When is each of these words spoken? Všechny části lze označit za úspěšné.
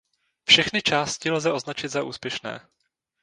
Všechny 0.43 0.81
části 0.81 1.31
lze 1.31 1.51
označit 1.51 1.87
za 1.89 2.03
úspěšné. 2.03 2.61